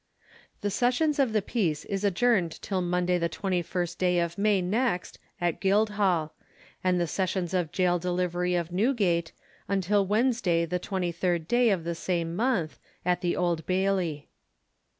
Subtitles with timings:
[0.61, 5.19] The sessions of the peace is adjourned until Monday the 21st day of May next
[5.39, 6.33] at Guildhall;
[6.83, 9.31] and the sessions of Goal Delivery of Newgate,
[9.67, 14.27] until Wednesday, the 23rd day of the same month, at the old Bailey.